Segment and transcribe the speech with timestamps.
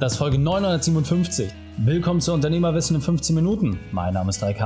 [0.00, 1.50] Das ist Folge 957.
[1.76, 3.78] Willkommen zu Unternehmerwissen in 15 Minuten.
[3.92, 4.58] Mein Name ist Raik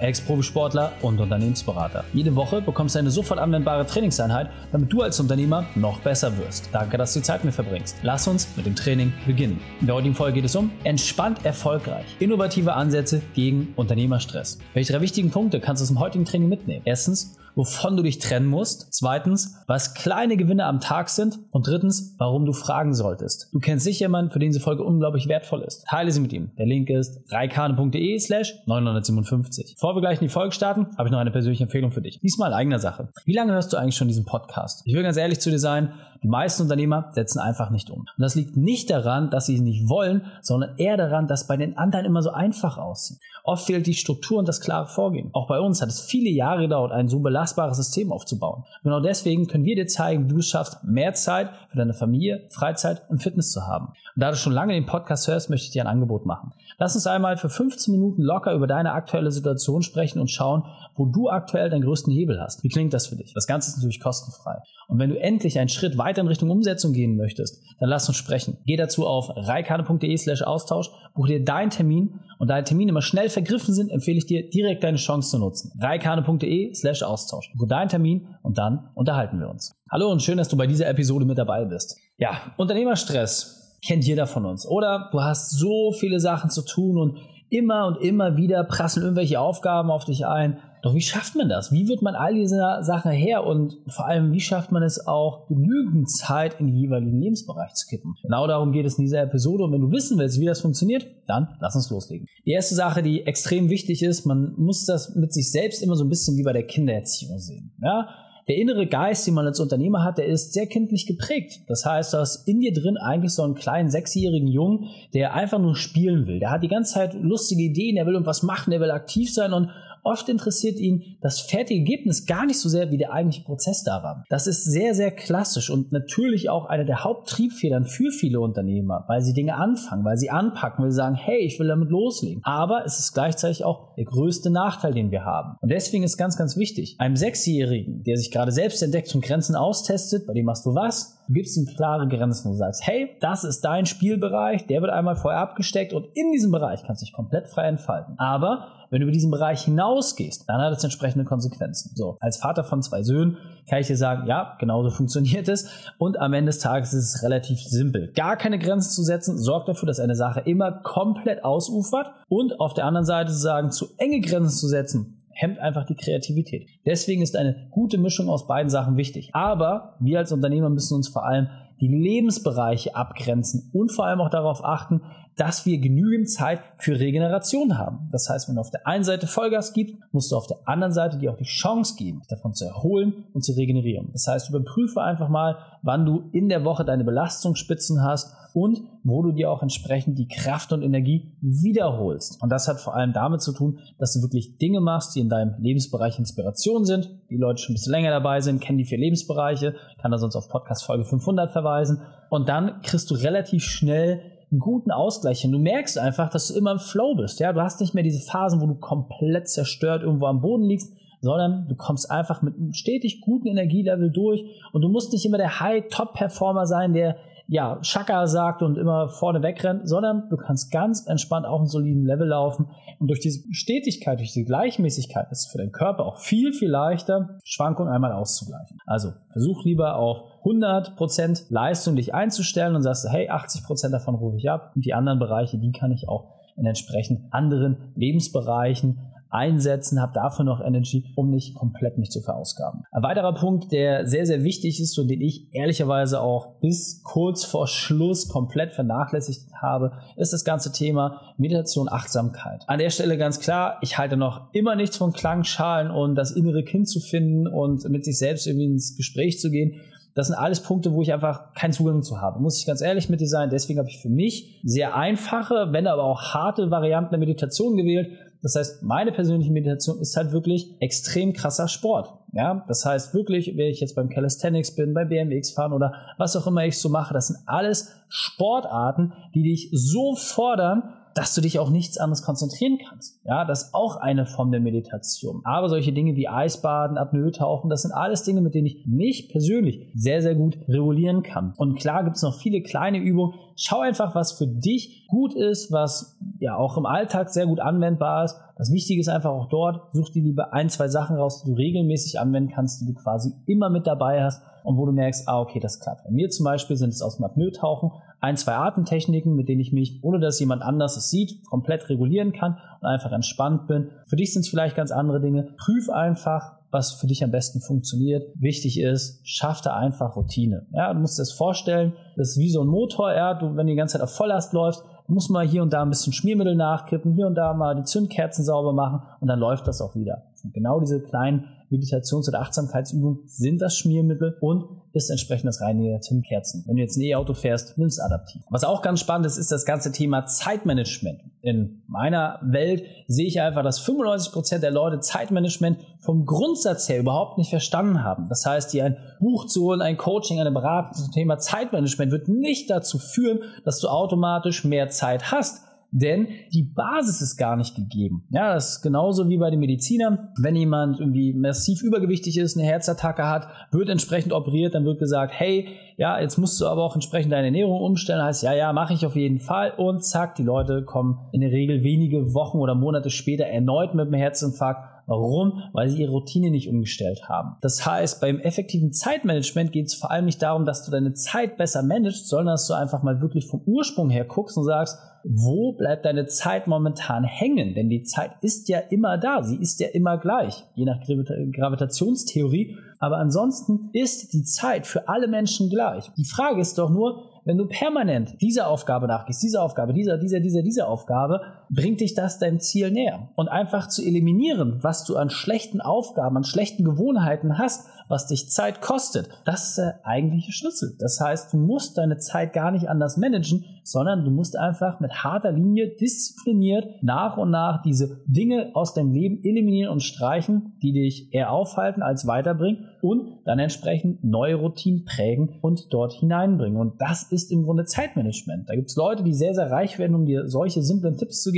[0.00, 2.06] Ex-Profisportler und Unternehmensberater.
[2.14, 6.70] Jede Woche bekommst du eine sofort anwendbare Trainingseinheit, damit du als Unternehmer noch besser wirst.
[6.72, 7.96] Danke, dass du die Zeit mit verbringst.
[8.02, 9.60] Lass uns mit dem Training beginnen.
[9.82, 12.06] In der heutigen Folge geht es um entspannt erfolgreich.
[12.18, 14.58] Innovative Ansätze gegen Unternehmerstress.
[14.72, 16.80] Welche drei wichtigen Punkte kannst du aus dem heutigen Training mitnehmen?
[16.86, 18.94] Erstens, wovon du dich trennen musst.
[18.94, 21.40] Zweitens, was kleine Gewinne am Tag sind.
[21.50, 23.48] Und drittens, warum du fragen solltest.
[23.52, 25.84] Du kennst sicher jemanden, für den diese Folge unglaublich wertvoll ist.
[25.88, 26.52] Teile sie mit ihm.
[26.56, 29.74] Der Link ist reikane.de slash 957.
[29.74, 32.20] Bevor wir gleich in die Folge starten, habe ich noch eine persönliche Empfehlung für dich.
[32.20, 33.08] Diesmal eigener Sache.
[33.24, 34.82] Wie lange hörst du eigentlich schon diesen Podcast?
[34.84, 38.00] Ich will ganz ehrlich zu dir sein, die meisten Unternehmer setzen einfach nicht um.
[38.00, 41.56] Und das liegt nicht daran, dass sie es nicht wollen, sondern eher daran, dass bei
[41.56, 43.18] den anderen immer so einfach aussieht.
[43.44, 45.30] Oft fehlt die Struktur und das klare Vorgehen.
[45.32, 48.64] Auch bei uns hat es viele Jahre gedauert, ein so belastbares System aufzubauen.
[48.82, 52.46] Genau deswegen können wir dir zeigen, wie du es schaffst, mehr Zeit für deine Familie,
[52.50, 53.88] Freizeit und Fitness zu haben.
[53.88, 56.52] Und da du schon lange den Podcast hörst, möchte ich dir ein Angebot machen.
[56.78, 60.64] Lass uns einmal für 15 Minuten locker über deine aktuelle Situation sprechen und schauen,
[60.96, 62.62] wo du aktuell deinen größten Hebel hast.
[62.64, 63.32] Wie klingt das für dich?
[63.34, 64.58] Das Ganze ist natürlich kostenfrei.
[64.88, 68.16] Und wenn du endlich einen Schritt weiter in Richtung Umsetzung gehen möchtest, dann lass uns
[68.16, 68.58] sprechen.
[68.66, 73.28] Geh dazu auf reikane.de slash Austausch, buch dir deinen Termin und da Termine immer schnell
[73.28, 75.72] vergriffen sind, empfehle ich dir direkt deine Chance zu nutzen.
[75.80, 77.52] reikane.de slash Austausch.
[77.56, 79.72] Buch deinen Termin und dann unterhalten wir uns.
[79.90, 81.96] Hallo und schön, dass du bei dieser Episode mit dabei bist.
[82.16, 84.66] Ja, Unternehmerstress kennt jeder von uns.
[84.66, 87.18] Oder du hast so viele Sachen zu tun und
[87.50, 91.72] immer und immer wieder prasseln irgendwelche Aufgaben auf dich ein doch wie schafft man das?
[91.72, 93.44] Wie wird man all diese Sachen her?
[93.44, 97.86] Und vor allem, wie schafft man es auch, genügend Zeit in den jeweiligen Lebensbereich zu
[97.88, 98.14] kippen?
[98.22, 99.64] Genau darum geht es in dieser Episode.
[99.64, 102.26] Und wenn du wissen willst, wie das funktioniert, dann lass uns loslegen.
[102.46, 106.04] Die erste Sache, die extrem wichtig ist, man muss das mit sich selbst immer so
[106.04, 107.72] ein bisschen wie bei der Kindererziehung sehen.
[107.82, 108.08] Ja?
[108.48, 111.60] der innere Geist, den man als Unternehmer hat, der ist sehr kindlich geprägt.
[111.68, 115.58] Das heißt, du hast in dir drin eigentlich so einen kleinen sechsjährigen Jungen, der einfach
[115.58, 116.40] nur spielen will.
[116.40, 119.52] Der hat die ganze Zeit lustige Ideen, der will irgendwas machen, der will aktiv sein
[119.52, 119.68] und
[120.02, 124.02] Oft interessiert ihn das fertige Ergebnis gar nicht so sehr wie der eigentliche Prozess da
[124.02, 124.24] war.
[124.28, 129.22] Das ist sehr, sehr klassisch und natürlich auch eine der Haupttriebfedern für viele Unternehmer, weil
[129.22, 132.40] sie Dinge anfangen, weil sie anpacken, weil sie sagen, hey, ich will damit loslegen.
[132.44, 135.56] Aber es ist gleichzeitig auch der größte Nachteil, den wir haben.
[135.60, 139.56] Und deswegen ist ganz, ganz wichtig, einem Sechsjährigen, der sich gerade selbst entdeckt und Grenzen
[139.56, 141.17] austestet, bei dem machst du was?
[141.28, 142.50] Du gibst ihm klare Grenzen.
[142.50, 146.50] Du sagst, hey, das ist dein Spielbereich, der wird einmal vorher abgesteckt und in diesem
[146.50, 148.14] Bereich kannst du dich komplett frei entfalten.
[148.18, 151.92] Aber wenn du über diesen Bereich hinausgehst, dann hat es entsprechende Konsequenzen.
[151.94, 153.36] So, als Vater von zwei Söhnen
[153.68, 155.68] kann ich dir sagen, ja, genauso funktioniert es.
[155.98, 158.10] Und am Ende des Tages ist es relativ simpel.
[158.14, 162.10] Gar keine Grenzen zu setzen, sorgt dafür, dass eine Sache immer komplett ausufert.
[162.28, 165.94] Und auf der anderen Seite zu sagen, zu enge Grenzen zu setzen, hemmt einfach die
[165.94, 166.68] Kreativität.
[166.84, 169.30] Deswegen ist eine gute Mischung aus beiden Sachen wichtig.
[169.32, 171.48] Aber wir als Unternehmer müssen uns vor allem
[171.80, 175.02] die Lebensbereiche abgrenzen und vor allem auch darauf achten,
[175.38, 178.08] dass wir genügend Zeit für Regeneration haben.
[178.12, 180.92] Das heißt, wenn du auf der einen Seite Vollgas gibst, musst du auf der anderen
[180.92, 184.10] Seite dir auch die Chance geben, dich davon zu erholen und zu regenerieren.
[184.12, 189.22] Das heißt, überprüfe einfach mal, wann du in der Woche deine Belastungsspitzen hast und wo
[189.22, 192.42] du dir auch entsprechend die Kraft und Energie wiederholst.
[192.42, 195.28] Und das hat vor allem damit zu tun, dass du wirklich Dinge machst, die in
[195.28, 197.10] deinem Lebensbereich Inspiration sind.
[197.30, 200.34] Die Leute schon ein bisschen länger dabei sind, kennen die vier Lebensbereiche, kann da sonst
[200.34, 202.02] auf Podcast Folge 500 verweisen.
[202.30, 205.52] Und dann kriegst du relativ schnell einen guten Ausgleich hin.
[205.52, 207.40] Du merkst einfach, dass du immer im Flow bist.
[207.40, 210.92] Ja, du hast nicht mehr diese Phasen, wo du komplett zerstört irgendwo am Boden liegst,
[211.20, 215.38] sondern du kommst einfach mit einem stetig guten Energielevel durch und du musst nicht immer
[215.38, 217.16] der High-Top-Performer sein, der
[217.50, 222.04] ja, Chaka sagt und immer vorne wegrennt, sondern du kannst ganz entspannt auf einem soliden
[222.04, 222.70] Level laufen.
[222.98, 226.68] Und durch diese Stetigkeit, durch diese Gleichmäßigkeit ist es für deinen Körper auch viel, viel
[226.68, 228.78] leichter, Schwankungen einmal auszugleichen.
[228.84, 234.50] Also versuch lieber auf 100% Leistung dich einzustellen und sagst, hey, 80% davon rufe ich
[234.50, 238.98] ab und die anderen Bereiche, die kann ich auch in entsprechend anderen Lebensbereichen
[239.30, 242.84] einsetzen, habe dafür noch Energy, um nicht komplett mich zu verausgaben.
[242.90, 247.44] Ein weiterer Punkt, der sehr, sehr wichtig ist und den ich ehrlicherweise auch bis kurz
[247.44, 252.64] vor Schluss komplett vernachlässigt habe, ist das ganze Thema Meditation, Achtsamkeit.
[252.66, 256.64] An der Stelle ganz klar, ich halte noch immer nichts von Klangschalen und das innere
[256.64, 259.80] Kind zu finden und mit sich selbst irgendwie ins Gespräch zu gehen.
[260.18, 262.40] Das sind alles Punkte, wo ich einfach keinen Zugang zu habe.
[262.40, 263.50] Muss ich ganz ehrlich mit dir sein.
[263.50, 268.10] Deswegen habe ich für mich sehr einfache, wenn aber auch harte Varianten der Meditation gewählt
[268.42, 272.14] das heißt, meine persönliche Meditation ist halt wirklich extrem krasser Sport.
[272.32, 276.36] Ja, das heißt wirklich, wenn ich jetzt beim Calisthenics bin, beim BMX fahren oder was
[276.36, 281.40] auch immer ich so mache, das sind alles Sportarten, die dich so fordern, dass du
[281.40, 283.20] dich auf nichts anderes konzentrieren kannst.
[283.24, 285.40] Ja, das ist auch eine Form der Meditation.
[285.42, 289.88] Aber solche Dinge wie Eisbaden, Apnoe-Tauchen, das sind alles Dinge, mit denen ich mich persönlich
[289.94, 291.54] sehr, sehr gut regulieren kann.
[291.56, 293.34] Und klar gibt es noch viele kleine Übungen.
[293.60, 298.24] Schau einfach, was für dich gut ist, was ja auch im Alltag sehr gut anwendbar
[298.24, 298.36] ist.
[298.56, 301.56] Das Wichtige ist einfach auch dort, such dir lieber ein, zwei Sachen raus, die du
[301.56, 305.40] regelmäßig anwenden kannst, die du quasi immer mit dabei hast und wo du merkst, ah,
[305.40, 306.04] okay, das klappt.
[306.04, 307.90] Bei mir zum Beispiel sind es aus dem Apnoe-Tauchen
[308.20, 312.32] ein, zwei Atemtechniken, mit denen ich mich, ohne dass jemand anders es sieht, komplett regulieren
[312.32, 313.90] kann und einfach entspannt bin.
[314.06, 315.54] Für dich sind es vielleicht ganz andere Dinge.
[315.56, 318.30] Prüf einfach, was für dich am besten funktioniert.
[318.34, 320.66] Wichtig ist, schaff da einfach Routine.
[320.72, 323.66] Ja, du musst dir das vorstellen, das ist wie so ein Motor, ja, du, wenn
[323.66, 326.54] du die ganze Zeit auf Volllast läufst, muss mal hier und da ein bisschen Schmiermittel
[326.54, 330.24] nachkippen, hier und da mal die Zündkerzen sauber machen und dann läuft das auch wieder.
[330.44, 335.90] Und genau diese kleinen Meditations- oder Achtsamkeitsübungen sind das Schmiermittel und ist entsprechend das Reiniger
[335.90, 336.64] der Zündkerzen.
[336.66, 338.42] Wenn du jetzt ein E-Auto fährst, nimm es adaptiv.
[338.50, 341.20] Was auch ganz spannend ist, ist das ganze Thema Zeitmanagement.
[341.42, 346.98] In meiner Welt sehe ich einfach, dass 95 Prozent der Leute Zeitmanagement vom Grundsatz her
[346.98, 348.28] überhaupt nicht verstanden haben.
[348.28, 352.28] Das heißt, dir ein Buch zu holen, ein Coaching, eine Beratung zum Thema Zeitmanagement wird
[352.28, 357.74] nicht dazu führen, dass du automatisch mehr Zeit hast denn die Basis ist gar nicht
[357.74, 358.24] gegeben.
[358.30, 360.28] Ja, das ist genauso wie bei den Medizinern.
[360.40, 365.32] Wenn jemand irgendwie massiv übergewichtig ist, eine Herzattacke hat, wird entsprechend operiert, dann wird gesagt,
[365.36, 368.22] hey, ja, jetzt musst du aber auch entsprechend deine Ernährung umstellen.
[368.22, 369.72] Heißt, ja, ja, mache ich auf jeden Fall.
[369.76, 374.06] Und zack, die Leute kommen in der Regel wenige Wochen oder Monate später erneut mit
[374.06, 375.62] einem Herzinfarkt Warum?
[375.72, 377.56] Weil sie ihre Routine nicht umgestellt haben.
[377.62, 381.56] Das heißt, beim effektiven Zeitmanagement geht es vor allem nicht darum, dass du deine Zeit
[381.56, 385.72] besser managst, sondern dass du einfach mal wirklich vom Ursprung her guckst und sagst, wo
[385.72, 387.74] bleibt deine Zeit momentan hängen?
[387.74, 392.76] Denn die Zeit ist ja immer da, sie ist ja immer gleich, je nach Gravitationstheorie.
[392.98, 396.10] Aber ansonsten ist die Zeit für alle Menschen gleich.
[396.18, 400.40] Die Frage ist doch nur, wenn du permanent dieser Aufgabe nachgehst, dieser Aufgabe, dieser, dieser,
[400.40, 403.30] dieser, dieser Aufgabe, bringt dich das deinem Ziel näher.
[403.34, 408.48] Und einfach zu eliminieren, was du an schlechten Aufgaben, an schlechten Gewohnheiten hast, was dich
[408.48, 410.96] Zeit kostet, das ist der eigentliche Schlüssel.
[410.98, 415.12] Das heißt, du musst deine Zeit gar nicht anders managen, sondern du musst einfach mit
[415.24, 420.92] harter Linie diszipliniert nach und nach diese Dinge aus deinem Leben eliminieren und streichen, die
[420.92, 426.78] dich eher aufhalten als weiterbringen und dann entsprechend neue Routinen prägen und dort hineinbringen.
[426.78, 428.68] Und das ist im Grunde Zeitmanagement.
[428.68, 431.52] Da gibt es Leute, die sehr, sehr reich werden, um dir solche simplen Tipps zu
[431.52, 431.57] geben.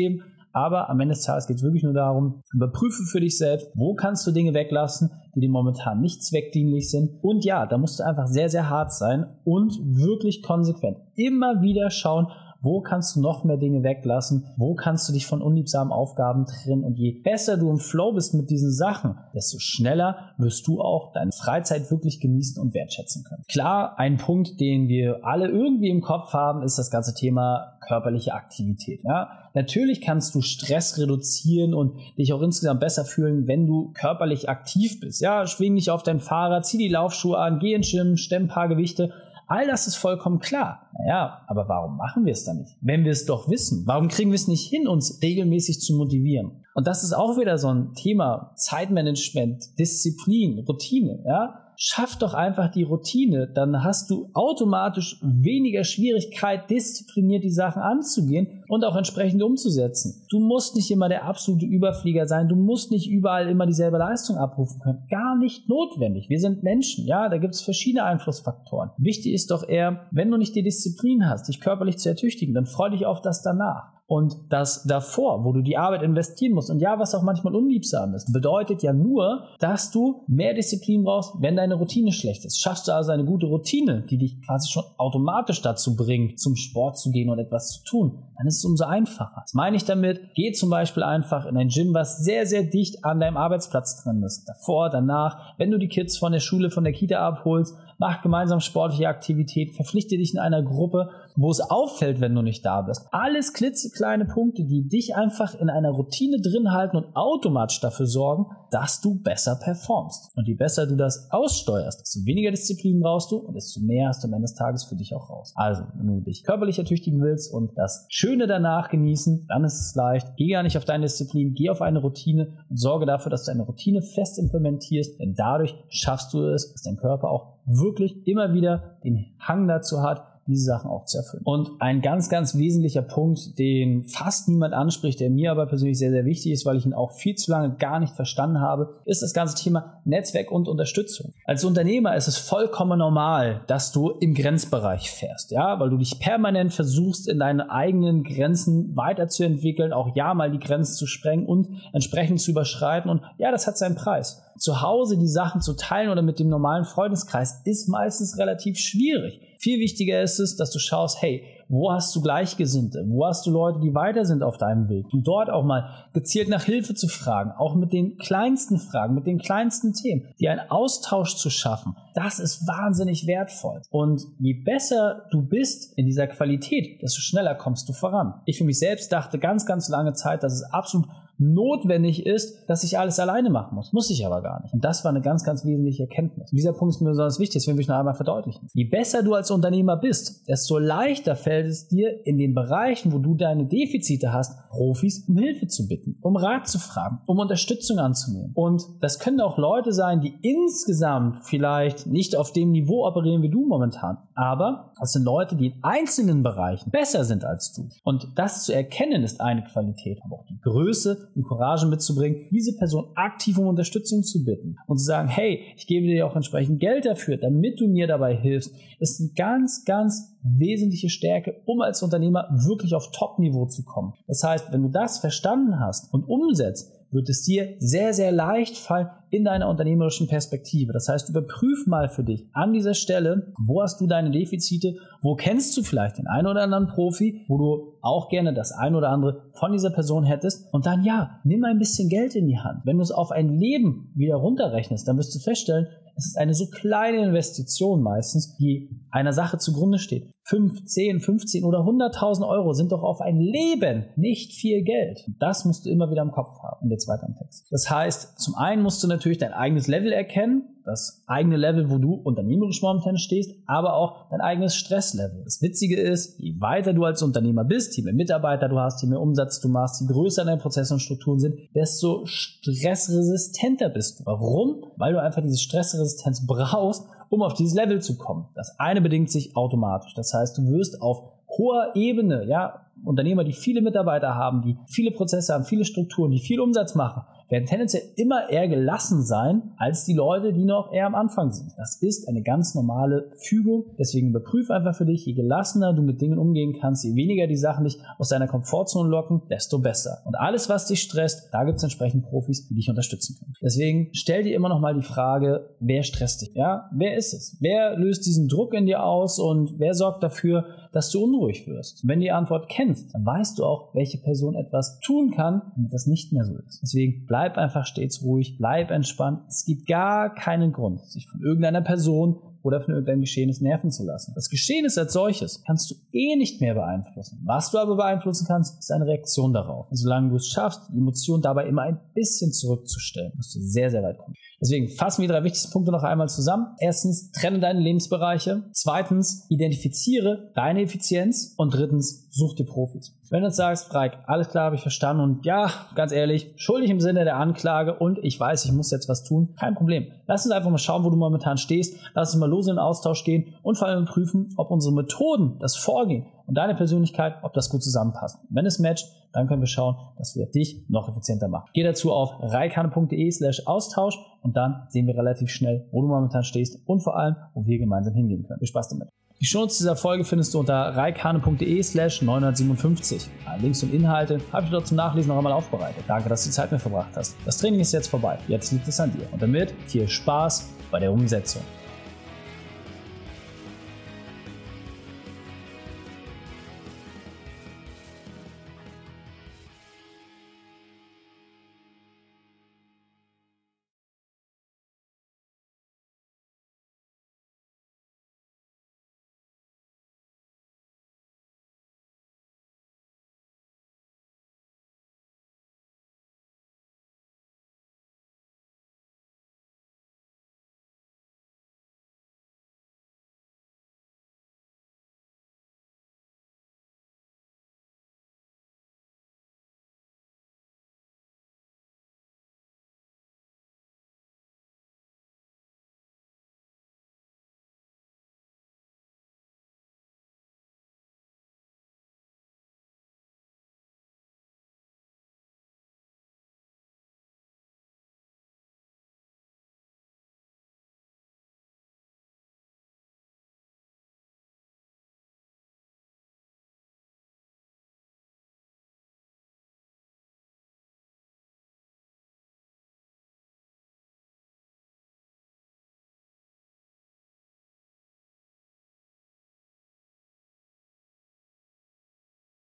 [0.53, 3.95] Aber am Ende des Tages geht es wirklich nur darum, überprüfe für dich selbst, wo
[3.95, 7.23] kannst du Dinge weglassen, die dir momentan nicht zweckdienlich sind.
[7.23, 11.91] Und ja, da musst du einfach sehr, sehr hart sein und wirklich konsequent immer wieder
[11.91, 12.27] schauen,
[12.63, 14.47] wo kannst du noch mehr Dinge weglassen?
[14.57, 16.85] Wo kannst du dich von unliebsamen Aufgaben trennen?
[16.85, 21.13] Und je besser du im Flow bist mit diesen Sachen, desto schneller wirst du auch
[21.13, 23.45] deine Freizeit wirklich genießen und wertschätzen können.
[23.49, 28.35] Klar, ein Punkt, den wir alle irgendwie im Kopf haben, ist das ganze Thema körperliche
[28.35, 29.01] Aktivität.
[29.05, 29.31] Ja?
[29.55, 35.01] Natürlich kannst du Stress reduzieren und dich auch insgesamt besser fühlen, wenn du körperlich aktiv
[35.01, 35.21] bist.
[35.21, 38.49] Ja, schwing dich auf dein Fahrrad, zieh die Laufschuhe an, geh ins Gym, stemm ein
[38.49, 39.13] paar Gewichte
[39.51, 40.89] All das ist vollkommen klar.
[40.97, 42.77] Naja, aber warum machen wir es dann nicht?
[42.81, 46.63] Wenn wir es doch wissen, warum kriegen wir es nicht hin, uns regelmäßig zu motivieren?
[46.73, 51.67] Und das ist auch wieder so ein Thema Zeitmanagement, Disziplin, Routine, ja?
[51.83, 58.60] schaff doch einfach die Routine, dann hast du automatisch weniger Schwierigkeit, diszipliniert die Sachen anzugehen
[58.71, 60.25] und auch entsprechend umzusetzen.
[60.31, 64.37] Du musst nicht immer der absolute Überflieger sein, du musst nicht überall immer dieselbe Leistung
[64.37, 65.03] abrufen können.
[65.11, 66.29] Gar nicht notwendig.
[66.29, 68.91] Wir sind Menschen, ja, da gibt es verschiedene Einflussfaktoren.
[68.97, 72.67] Wichtig ist doch eher, wenn du nicht die Disziplin hast, dich körperlich zu ertüchtigen, dann
[72.67, 74.01] freu dich auf das danach.
[74.11, 78.13] Und das davor, wo du die Arbeit investieren musst, und ja, was auch manchmal unliebsam
[78.15, 82.61] ist, bedeutet ja nur, dass du mehr Disziplin brauchst, wenn deine Routine schlecht ist.
[82.61, 86.99] Schaffst du also eine gute Routine, die dich quasi schon automatisch dazu bringt, zum Sport
[86.99, 89.43] zu gehen und etwas zu tun, dann ist es umso einfacher.
[89.43, 90.21] Was meine ich damit?
[90.35, 94.23] Geh zum Beispiel einfach in ein Gym, was sehr, sehr dicht an deinem Arbeitsplatz drin
[94.23, 94.45] ist.
[94.47, 98.61] Davor, danach, wenn du die Kids von der Schule, von der Kita abholst, mach gemeinsam
[98.61, 103.07] sportliche Aktivität, verpflichte dich in einer Gruppe, wo es auffällt, wenn du nicht da bist.
[103.13, 108.47] Alles klitzekleine Punkte, die dich einfach in einer Routine drin halten und automatisch dafür sorgen,
[108.71, 110.31] dass du besser performst.
[110.37, 114.23] Und je besser du das aussteuerst, desto weniger Disziplin brauchst du und desto mehr hast
[114.23, 115.53] du am Ende des Tages für dich auch raus.
[115.57, 119.95] Also, wenn du dich körperlich ertüchtigen willst und das Schöne danach genießen, dann ist es
[119.95, 120.29] leicht.
[120.37, 123.51] Geh gar nicht auf deine Disziplin, geh auf eine Routine und sorge dafür, dass du
[123.51, 128.53] eine Routine fest implementierst, denn dadurch schaffst du es, dass dein Körper auch wirklich immer
[128.53, 131.43] wieder den Hang dazu hat, diese Sachen auch zu erfüllen.
[131.45, 136.11] Und ein ganz, ganz wesentlicher Punkt, den fast niemand anspricht, der mir aber persönlich sehr,
[136.11, 139.23] sehr wichtig ist, weil ich ihn auch viel zu lange gar nicht verstanden habe, ist
[139.23, 141.33] das ganze Thema Netzwerk und Unterstützung.
[141.45, 146.19] Als Unternehmer ist es vollkommen normal, dass du im Grenzbereich fährst, ja, weil du dich
[146.19, 151.69] permanent versuchst, in deine eigenen Grenzen weiterzuentwickeln, auch ja mal die Grenzen zu sprengen und
[151.93, 153.11] entsprechend zu überschreiten.
[153.11, 154.43] Und ja, das hat seinen Preis.
[154.59, 159.41] Zu Hause die Sachen zu teilen oder mit dem normalen Freundeskreis ist meistens relativ schwierig.
[159.61, 163.05] Viel wichtiger ist es, dass du schaust, hey, wo hast du Gleichgesinnte?
[163.07, 165.05] Wo hast du Leute, die weiter sind auf deinem Weg?
[165.13, 169.27] Und dort auch mal gezielt nach Hilfe zu fragen, auch mit den kleinsten Fragen, mit
[169.27, 173.83] den kleinsten Themen, die einen Austausch zu schaffen, das ist wahnsinnig wertvoll.
[173.91, 178.41] Und je besser du bist in dieser Qualität, desto schneller kommst du voran.
[178.47, 181.07] Ich für mich selbst dachte ganz, ganz lange Zeit, dass es absolut
[181.41, 183.93] notwendig ist, dass ich alles alleine machen muss.
[183.93, 184.75] Muss ich aber gar nicht.
[184.75, 186.51] Und das war eine ganz, ganz wesentliche Erkenntnis.
[186.51, 188.69] Dieser Punkt ist mir besonders wichtig, deswegen will ich noch einmal verdeutlichen.
[188.75, 193.19] Je besser du als Unternehmer bist, desto leichter fällt es dir in den Bereichen, wo
[193.19, 197.99] du deine Defizite hast, Profis um Hilfe zu bitten, um Rat zu fragen, um Unterstützung
[197.99, 198.53] anzunehmen.
[198.55, 203.51] Und das können auch Leute sein, die insgesamt vielleicht nicht auf dem Niveau operieren wie
[203.51, 207.89] du momentan, aber das sind Leute, die in einzelnen Bereichen besser sind als du.
[208.05, 212.77] Und das zu erkennen ist eine Qualität, aber auch die Größe und Courage mitzubringen, diese
[212.77, 216.81] Person aktiv um Unterstützung zu bitten und zu sagen, hey, ich gebe dir auch entsprechend
[216.81, 222.03] Geld dafür, damit du mir dabei hilfst, ist eine ganz, ganz wesentliche Stärke, um als
[222.03, 224.15] Unternehmer wirklich auf Top-Niveau zu kommen.
[224.27, 228.77] Das heißt, wenn du das verstanden hast und umsetzt, wird es dir sehr, sehr leicht
[228.77, 230.93] fallen in deiner unternehmerischen Perspektive.
[230.93, 235.35] Das heißt, überprüf mal für dich an dieser Stelle, wo hast du deine Defizite, wo
[235.35, 239.11] kennst du vielleicht den einen oder anderen Profi, wo du auch gerne das ein oder
[239.11, 242.81] andere von dieser Person hättest und dann ja, nimm ein bisschen Geld in die Hand.
[242.85, 246.53] Wenn du es auf ein Leben wieder runterrechnest, dann wirst du feststellen, es ist eine
[246.53, 250.31] so kleine Investition meistens, die einer Sache zugrunde steht.
[250.43, 255.25] 5, 10, 15 oder 100.000 Euro sind doch auf ein Leben nicht viel Geld.
[255.39, 257.69] Das musst du immer wieder im Kopf haben, in der zweiten Text.
[257.71, 261.99] Das heißt, zum einen musst du natürlich dein eigenes Level erkennen, das eigene Level, wo
[261.99, 265.43] du unternehmerisch momentan stehst, aber auch dein eigenes Stresslevel.
[265.45, 269.09] Das Witzige ist, je weiter du als Unternehmer bist, je mehr Mitarbeiter du hast, je
[269.09, 274.27] mehr Umsatz du machst, je größer deine Prozesse und Strukturen sind, desto stressresistenter bist du.
[274.27, 274.85] Warum?
[274.97, 278.49] Weil du einfach diese Stressresistenz brauchst, um auf dieses Level zu kommen.
[278.55, 280.15] Das eine bedingt sich automatisch.
[280.15, 281.23] Das heißt, du wirst auf
[281.57, 286.39] hoher Ebene, ja, Unternehmer, die viele Mitarbeiter haben, die viele Prozesse haben, viele Strukturen, die
[286.39, 291.07] viel Umsatz machen, werden tendenziell immer eher gelassen sein als die Leute, die noch eher
[291.07, 291.73] am Anfang sind.
[291.77, 293.87] Das ist eine ganz normale Fügung.
[293.99, 297.57] Deswegen überprüf einfach für dich, je gelassener du mit Dingen umgehen kannst, je weniger die
[297.57, 300.19] Sachen dich aus deiner Komfortzone locken, desto besser.
[300.25, 303.55] Und alles, was dich stresst, da gibt es entsprechend Profis, die dich unterstützen können.
[303.63, 306.53] Deswegen stell dir immer noch mal die Frage, wer stresst dich?
[306.55, 307.57] Ja, wer ist es?
[307.61, 312.03] Wer löst diesen Druck in dir aus und wer sorgt dafür, dass du unruhig wirst?
[312.03, 315.63] Und wenn du die Antwort kennst, dann weißt du auch, welche Person etwas tun kann,
[315.75, 316.81] damit das nicht mehr so ist.
[316.83, 319.43] Deswegen bleib einfach stets ruhig, bleib entspannt.
[319.49, 324.05] Es gibt gar keinen Grund, sich von irgendeiner Person oder von irgendeinem Geschehnis nerven zu
[324.05, 324.33] lassen.
[324.35, 327.41] Das Geschehnis als solches kannst du eh nicht mehr beeinflussen.
[327.45, 329.91] Was du aber beeinflussen kannst, ist eine Reaktion darauf.
[329.91, 333.91] Und solange du es schaffst, die Emotion dabei immer ein bisschen zurückzustellen, wirst du sehr,
[333.91, 334.35] sehr weit kommen.
[334.61, 336.75] Deswegen fassen wir die drei wichtigsten Punkte noch einmal zusammen.
[336.79, 338.65] Erstens, trenne deine Lebensbereiche.
[338.73, 341.55] Zweitens, identifiziere deine Effizienz.
[341.57, 343.17] Und drittens, such dir Profis.
[343.31, 346.91] Wenn du jetzt sagst, Reik, alles klar, habe ich verstanden und ja, ganz ehrlich, schuldig
[346.91, 350.09] im Sinne der Anklage und ich weiß, ich muss jetzt was tun, kein Problem.
[350.27, 351.97] Lass uns einfach mal schauen, wo du momentan stehst.
[352.15, 355.59] Lass uns mal los in den Austausch gehen und vor allem prüfen, ob unsere Methoden,
[355.61, 358.39] das Vorgehen und deine Persönlichkeit, ob das gut zusammenpasst.
[358.49, 361.69] Wenn es matcht, dann können wir schauen, dass wir dich noch effizienter machen.
[361.73, 366.45] Geh dazu auf reikane.de slash Austausch und dann sehen wir relativ schnell, wo du momentan
[366.45, 368.59] stehst und vor allem, wo wir gemeinsam hingehen können.
[368.59, 369.09] Viel Spaß damit.
[369.41, 373.31] Die Shownotes dieser Folge findest du unter reikane.de slash 957.
[373.63, 376.05] Links und Inhalte habe ich dort zum Nachlesen noch einmal aufbereitet.
[376.07, 377.35] Danke, dass du Zeit mit verbracht hast.
[377.47, 378.39] Das Training ist jetzt vorbei.
[378.49, 379.27] Jetzt liegt es an dir.
[379.33, 381.63] Und damit viel Spaß bei der Umsetzung.